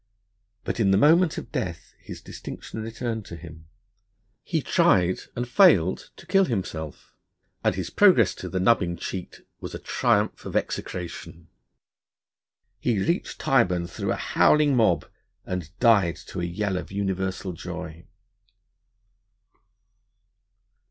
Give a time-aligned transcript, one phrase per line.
[0.63, 3.67] But in the moment of death his distinction returned to him.
[4.41, 7.13] He tried, and failed, to kill himself;
[7.63, 11.49] and his progress to the nubbing cheat was a triumph of execration.
[12.79, 15.05] He reached Tyburn through a howling mob,
[15.45, 18.07] and died to a yell of universal joy.